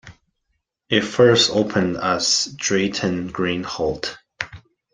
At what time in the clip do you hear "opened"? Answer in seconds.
1.51-1.97